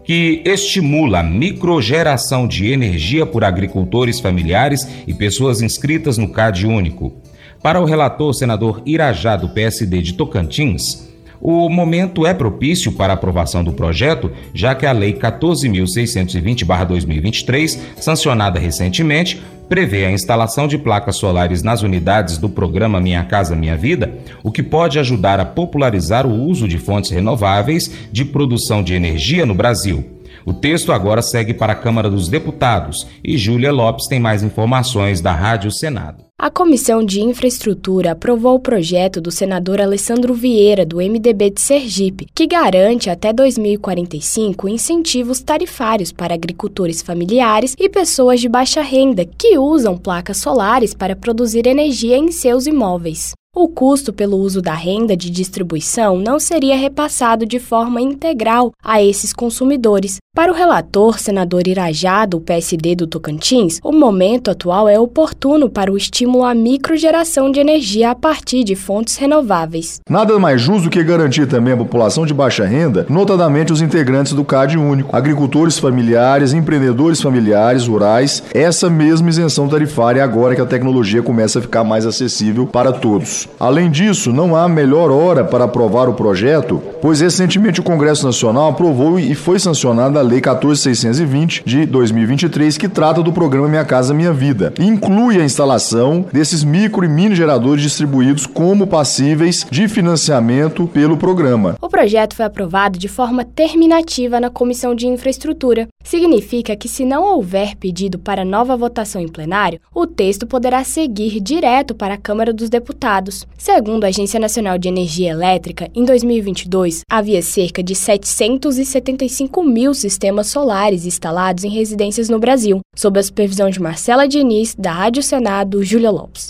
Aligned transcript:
que 0.05 0.41
estimula 0.45 1.19
a 1.19 1.23
microgeração 1.23 2.47
de 2.47 2.71
energia 2.71 3.25
por 3.25 3.43
agricultores 3.43 4.21
familiares 4.21 4.87
e 5.05 5.13
pessoas 5.13 5.61
inscritas 5.61 6.17
no 6.17 6.29
CAD 6.29 6.65
único. 6.65 7.21
Para 7.61 7.81
o 7.81 7.85
relator 7.85 8.33
senador 8.33 8.81
Irajá, 8.85 9.35
do 9.35 9.49
PSD 9.49 10.01
de 10.01 10.13
Tocantins, 10.13 11.05
o 11.41 11.69
momento 11.69 12.25
é 12.25 12.33
propício 12.33 12.91
para 12.91 13.13
a 13.13 13.15
aprovação 13.15 13.63
do 13.63 13.71
projeto, 13.71 14.29
já 14.53 14.75
que 14.75 14.85
a 14.85 14.91
Lei 14.91 15.13
14.620-2023, 15.13 17.79
sancionada 17.97 18.59
recentemente, 18.59 19.41
prevê 19.69 20.05
a 20.05 20.11
instalação 20.11 20.67
de 20.67 20.77
placas 20.77 21.17
solares 21.17 21.61
nas 21.61 21.81
unidades 21.81 22.37
do 22.37 22.49
programa 22.49 23.01
Minha 23.01 23.23
Casa 23.23 23.55
Minha 23.55 23.75
Vida, 23.75 24.17
o 24.43 24.51
que 24.51 24.63
pode 24.63 24.99
ajudar 24.99 25.39
a 25.39 25.45
popularizar 25.45 26.25
o 26.25 26.33
uso 26.33 26.67
de 26.67 26.77
fontes 26.77 27.11
renováveis 27.11 27.91
de 28.11 28.25
produção 28.25 28.81
de 28.81 28.93
energia 28.93 29.45
no 29.45 29.53
Brasil. 29.53 30.05
O 30.45 30.53
texto 30.53 30.93
agora 30.93 31.21
segue 31.21 31.53
para 31.53 31.73
a 31.73 31.75
Câmara 31.75 32.09
dos 32.09 32.29
Deputados 32.29 33.05
e 33.23 33.37
Júlia 33.37 33.71
Lopes 33.71 34.07
tem 34.07 34.19
mais 34.19 34.43
informações 34.43 35.19
da 35.19 35.33
Rádio 35.33 35.71
Senado. 35.71 36.26
A 36.39 36.51
Comissão 36.51 37.03
de 37.03 37.19
Infraestrutura 37.19 38.11
aprovou 38.11 38.53
o 38.53 38.59
projeto 38.59 39.19
do 39.19 39.31
senador 39.31 39.81
Alessandro 39.81 40.35
Vieira, 40.35 40.85
do 40.85 40.97
MDB 40.97 41.49
de 41.49 41.59
Sergipe, 41.59 42.27
que 42.35 42.45
garante 42.45 43.09
até 43.09 43.33
2045 43.33 44.69
incentivos 44.69 45.39
tarifários 45.39 46.11
para 46.11 46.35
agricultores 46.35 47.01
familiares 47.01 47.75
e 47.79 47.89
pessoas 47.89 48.39
de 48.39 48.47
baixa 48.47 48.83
renda 48.83 49.25
que 49.25 49.57
usam 49.57 49.97
placas 49.97 50.37
solares 50.37 50.93
para 50.93 51.15
produzir 51.15 51.65
energia 51.65 52.15
em 52.15 52.31
seus 52.31 52.67
imóveis. 52.67 53.31
O 53.55 53.67
custo 53.67 54.13
pelo 54.13 54.37
uso 54.37 54.61
da 54.61 54.75
renda 54.75 55.17
de 55.17 55.31
distribuição 55.31 56.19
não 56.19 56.39
seria 56.39 56.77
repassado 56.77 57.43
de 57.43 57.57
forma 57.57 57.99
integral 57.99 58.71
a 58.83 59.01
esses 59.01 59.33
consumidores. 59.33 60.17
Para 60.37 60.51
o 60.51 60.55
relator, 60.55 61.17
senador 61.17 61.67
Irajá, 61.67 62.23
do 62.23 62.39
PSD 62.39 62.95
do 62.95 63.07
Tocantins, 63.07 63.79
o 63.83 63.91
momento 63.91 64.51
atual 64.51 64.87
é 64.87 64.99
oportuno 64.99 65.67
para 65.67 65.91
o 65.91 65.97
estímulo 65.97 66.43
à 66.43 66.53
microgeração 66.53 67.51
de 67.51 67.59
energia 67.59 68.11
a 68.11 68.15
partir 68.15 68.63
de 68.63 68.75
fontes 68.75 69.17
renováveis. 69.17 69.99
Nada 70.07 70.37
mais 70.37 70.61
justo 70.61 70.91
que 70.91 71.03
garantir 71.03 71.47
também 71.47 71.73
à 71.73 71.77
população 71.77 72.23
de 72.23 72.35
baixa 72.35 72.63
renda, 72.65 73.03
notadamente 73.09 73.73
os 73.73 73.81
integrantes 73.81 74.33
do 74.33 74.45
CAD 74.45 74.77
único, 74.77 75.15
agricultores 75.15 75.79
familiares, 75.79 76.53
empreendedores 76.53 77.19
familiares, 77.19 77.87
rurais, 77.87 78.43
essa 78.53 78.91
mesma 78.91 79.29
isenção 79.29 79.67
tarifária 79.67 80.23
agora 80.23 80.53
que 80.53 80.61
a 80.61 80.67
tecnologia 80.67 81.23
começa 81.23 81.57
a 81.57 81.63
ficar 81.63 81.83
mais 81.83 82.05
acessível 82.05 82.67
para 82.67 82.91
todos. 82.91 83.49
Além 83.59 83.89
disso, 83.89 84.31
não 84.31 84.55
há 84.55 84.69
melhor 84.69 85.09
hora 85.09 85.43
para 85.43 85.63
aprovar 85.63 86.07
o 86.07 86.13
projeto, 86.13 86.79
pois 87.01 87.21
recentemente 87.21 87.79
o 87.79 87.83
Congresso 87.83 88.23
Nacional 88.23 88.69
aprovou 88.69 89.19
e 89.19 89.33
foi 89.33 89.57
sancionada 89.57 90.19
a 90.19 90.26
Lei 90.27 90.41
14620 90.41 91.63
de 91.65 91.85
2023, 91.85 92.77
que 92.77 92.89
trata 92.89 93.23
do 93.23 93.31
programa 93.31 93.67
Minha 93.67 93.85
Casa 93.85 94.13
Minha 94.13 94.33
Vida. 94.33 94.73
Inclui 94.77 95.39
a 95.39 95.45
instalação 95.45 96.25
desses 96.31 96.63
micro 96.63 97.05
e 97.05 97.07
mini 97.07 97.35
geradores 97.35 97.81
distribuídos 97.81 98.45
como 98.45 98.85
passíveis 98.85 99.65
de 99.71 99.87
financiamento 99.87 100.85
pelo 100.87 101.17
programa. 101.17 101.77
O 101.81 101.89
projeto 101.89 102.35
foi 102.35 102.45
aprovado 102.45 102.99
de 102.99 103.07
forma 103.07 103.45
terminativa 103.45 104.39
na 104.39 104.49
Comissão 104.49 104.93
de 104.93 105.07
Infraestrutura. 105.07 105.87
Significa 106.03 106.75
que, 106.75 106.87
se 106.89 107.05
não 107.05 107.23
houver 107.23 107.75
pedido 107.77 108.19
para 108.19 108.45
nova 108.45 108.75
votação 108.75 109.21
em 109.21 109.27
plenário, 109.27 109.79
o 109.93 110.05
texto 110.05 110.45
poderá 110.45 110.83
seguir 110.83 111.39
direto 111.39 111.95
para 111.95 112.15
a 112.15 112.17
Câmara 112.17 112.53
dos 112.53 112.69
Deputados 112.69 113.47
Segundo 113.57 114.03
a 114.03 114.07
Agência 114.07 114.39
Nacional 114.39 114.77
de 114.77 114.87
Energia 114.87 115.31
Elétrica, 115.31 115.89
em 115.93 116.05
2022 116.05 117.01
havia 117.09 117.41
cerca 117.41 117.83
de 117.83 117.95
775 117.95 119.63
mil 119.63 119.93
sistemas 119.93 120.16
solares 120.43 121.05
instalados 121.05 121.63
em 121.63 121.69
residências 121.69 122.29
no 122.29 122.39
Brasil, 122.39 122.79
sob 122.95 123.19
a 123.19 123.23
supervisão 123.23 123.69
de 123.69 123.81
Marcela 123.81 124.27
Diniz, 124.27 124.75
da 124.75 124.91
Rádio 124.91 125.23
Senado, 125.23 125.83
Júlia 125.83 126.11
Lopes. 126.11 126.49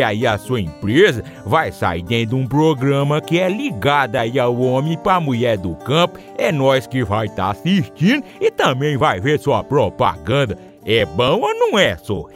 aí 0.00 0.24
a 0.24 0.38
sua 0.38 0.60
empresa 0.60 1.24
vai 1.44 1.72
sair 1.72 2.02
dentro 2.02 2.36
de 2.36 2.42
um 2.42 2.46
programa 2.46 3.20
que 3.20 3.40
é 3.40 3.48
ligado 3.48 4.14
aí 4.14 4.38
ao 4.38 4.56
homem 4.56 4.96
para 4.96 5.20
mulher 5.20 5.58
do 5.58 5.74
campo. 5.74 6.20
É 6.38 6.52
nós 6.52 6.86
que 6.86 7.02
vai 7.02 7.26
estar 7.26 7.46
tá 7.46 7.50
assistindo 7.50 8.22
e 8.40 8.48
também 8.50 8.96
vai 8.96 9.20
ver 9.20 9.40
sua 9.40 9.64
propaganda. 9.64 10.56
É 10.84 11.04
bom 11.04 11.40
ou 11.40 11.54
não 11.54 11.76
é, 11.78 11.96
só? 11.96 12.26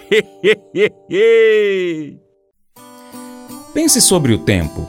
Pense 3.72 4.00
sobre 4.00 4.32
o 4.32 4.38
tempo. 4.38 4.88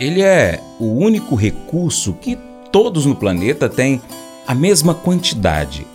Ele 0.00 0.22
é 0.22 0.60
o 0.78 0.86
único 0.86 1.34
recurso 1.34 2.14
que 2.14 2.38
todos 2.70 3.04
no 3.04 3.16
planeta 3.16 3.68
têm 3.68 4.00
a 4.46 4.54
mesma 4.54 4.94
quantidade. 4.94 5.86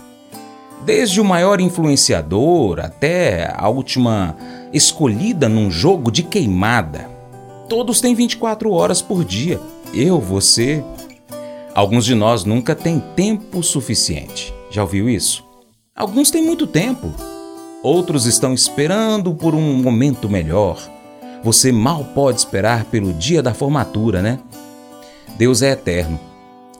Desde 0.85 1.21
o 1.21 1.25
maior 1.25 1.61
influenciador 1.61 2.79
até 2.79 3.51
a 3.55 3.69
última 3.69 4.35
escolhida 4.73 5.47
num 5.47 5.69
jogo 5.69 6.11
de 6.11 6.23
queimada. 6.23 7.07
Todos 7.69 8.01
têm 8.01 8.15
24 8.15 8.71
horas 8.71 9.01
por 9.01 9.23
dia. 9.23 9.59
Eu, 9.93 10.19
você. 10.19 10.83
Alguns 11.75 12.05
de 12.05 12.15
nós 12.15 12.43
nunca 12.43 12.75
têm 12.75 12.99
tempo 13.15 13.61
suficiente. 13.63 14.53
Já 14.69 14.81
ouviu 14.81 15.09
isso? 15.09 15.45
Alguns 15.95 16.31
têm 16.31 16.43
muito 16.43 16.65
tempo. 16.65 17.13
Outros 17.83 18.25
estão 18.25 18.53
esperando 18.53 19.33
por 19.33 19.53
um 19.53 19.81
momento 19.81 20.27
melhor. 20.27 20.77
Você 21.43 21.71
mal 21.71 22.03
pode 22.15 22.39
esperar 22.39 22.85
pelo 22.85 23.13
dia 23.13 23.43
da 23.43 23.53
formatura, 23.53 24.21
né? 24.21 24.39
Deus 25.37 25.61
é 25.61 25.71
eterno 25.71 26.19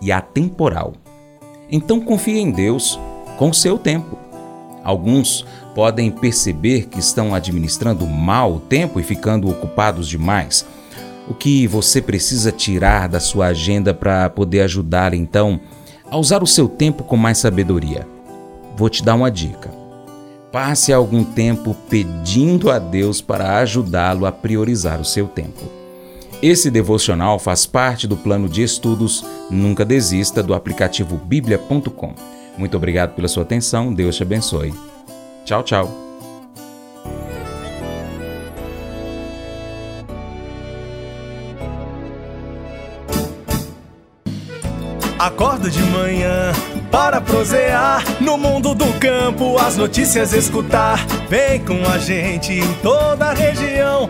e 0.02 0.12
atemporal. 0.12 0.94
Então 1.70 2.00
confie 2.00 2.40
em 2.40 2.52
Deus 2.52 3.00
com 3.38 3.50
o 3.50 3.54
seu 3.54 3.78
tempo. 3.78 4.18
Alguns 4.84 5.46
podem 5.74 6.12
perceber 6.12 6.88
que 6.88 7.00
estão 7.00 7.34
administrando 7.34 8.06
mal 8.06 8.56
o 8.56 8.60
tempo 8.60 9.00
e 9.00 9.04
ficando 9.04 9.50
ocupados 9.50 10.08
demais 10.08 10.66
o 11.28 11.34
que 11.34 11.68
você 11.68 12.02
precisa 12.02 12.52
tirar 12.52 13.08
da 13.08 13.20
sua 13.20 13.48
agenda 13.48 13.94
para 13.94 14.30
poder 14.30 14.62
ajudar 14.62 15.14
então 15.14 15.60
a 16.10 16.18
usar 16.18 16.44
o 16.44 16.48
seu 16.48 16.68
tempo 16.68 17.04
com 17.04 17.16
mais 17.16 17.38
sabedoria. 17.38 18.08
Vou 18.76 18.90
te 18.90 19.04
dar 19.04 19.16
uma 19.16 19.32
dica. 19.32 19.72
Passe 20.52 20.94
algum 20.94 21.24
tempo 21.24 21.76
pedindo 21.90 22.70
a 22.70 22.78
Deus 22.78 23.22
para 23.22 23.58
ajudá-lo 23.60 24.26
a 24.26 24.32
priorizar 24.32 25.00
o 25.00 25.06
seu 25.06 25.28
tempo. 25.28 25.64
Esse 26.42 26.70
devocional 26.70 27.40
faz 27.40 27.66
parte 27.66 28.06
do 28.06 28.18
plano 28.18 28.50
de 28.50 28.62
estudos 28.62 29.26
Nunca 29.50 29.86
Desista 29.86 30.44
do 30.44 30.54
aplicativo 30.54 31.16
bíblia.com. 31.16 32.13
Muito 32.58 32.78
obrigado 32.78 33.16
pela 33.16 33.28
sua 33.28 33.44
atenção, 33.44 33.94
Deus 33.94 34.16
te 34.16 34.24
abençoe. 34.24 34.74
Tchau, 35.46 35.64
tchau. 35.64 36.04
Acordo 45.18 45.70
de 45.72 45.82
manhã 45.84 46.52
para 46.92 47.22
prosear 47.22 48.04
no 48.22 48.38
mundo 48.38 48.76
do 48.76 48.86
campo, 49.00 49.58
as 49.58 49.78
notícias 49.78 50.34
escutar. 50.34 51.00
Vem 51.30 51.64
com 51.64 51.82
a 51.90 51.98
gente 51.98 52.52
em 52.52 52.74
toda 52.82 53.28
a 53.28 53.34
região 53.34 54.10